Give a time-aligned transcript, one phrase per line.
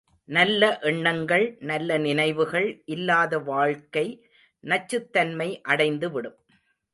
[0.29, 2.81] நல்ல எண்ணங்கள் நல்ல நினைவுகள்
[2.85, 4.05] இல்லாத வாழ்க்கை
[4.63, 6.37] நச்சுத்தன்மை அடைந்து விடும்.